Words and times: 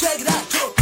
Check 0.00 0.18
it 0.22 0.28
out. 0.30 0.79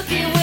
looking 0.00 0.39